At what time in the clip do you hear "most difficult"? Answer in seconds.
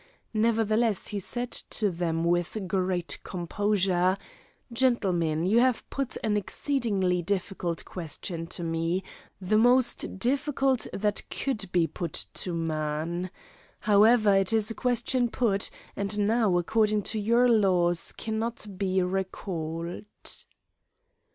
9.59-10.87